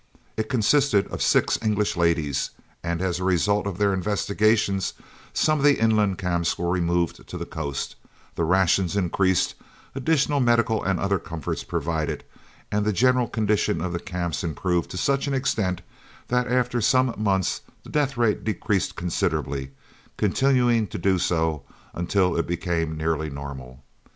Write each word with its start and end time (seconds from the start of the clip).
It 0.35 0.49
consisted 0.49 1.05
of 1.09 1.21
six 1.21 1.59
English 1.61 1.95
ladies, 1.95 2.49
and 2.83 3.03
as 3.03 3.19
a 3.19 3.23
result 3.23 3.67
of 3.67 3.77
their 3.77 3.93
investigations 3.93 4.95
some 5.31 5.59
of 5.59 5.63
the 5.63 5.77
inland 5.79 6.17
camps 6.17 6.57
were 6.57 6.71
removed 6.71 7.27
to 7.27 7.37
the 7.37 7.45
coast, 7.45 7.95
the 8.33 8.43
rations 8.43 8.95
increased, 8.95 9.53
additional 9.93 10.39
medical 10.39 10.81
and 10.83 10.99
other 10.99 11.19
comforts 11.19 11.63
provided, 11.63 12.23
and 12.71 12.83
the 12.83 12.91
general 12.91 13.27
condition 13.27 13.79
of 13.79 13.93
the 13.93 13.99
camps 13.99 14.43
improved 14.43 14.89
to 14.89 14.97
such 14.97 15.27
an 15.27 15.35
extent 15.35 15.83
that 16.29 16.47
after 16.47 16.81
some 16.81 17.13
months 17.15 17.61
the 17.83 17.91
death 17.91 18.17
rate 18.17 18.43
decreased 18.43 18.95
considerably, 18.95 19.69
continuing 20.17 20.87
to 20.87 20.97
do 20.97 21.19
so 21.19 21.61
until 21.93 22.35
it 22.35 22.47
became 22.47 22.97
nearly 22.97 23.29
normal. 23.29 23.83